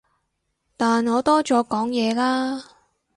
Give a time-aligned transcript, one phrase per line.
[0.77, 2.65] 但我多咗講嘢啦